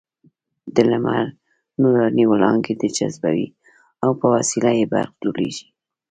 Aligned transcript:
د 0.75 0.77
لمر 0.89 1.25
نوراني 1.81 2.25
وړانګې 2.27 2.73
جذبوي 2.97 3.47
او 4.03 4.09
په 4.19 4.25
وسیله 4.35 4.71
یې 4.79 4.85
برق 4.93 5.13
جوړېږي. 5.23 5.67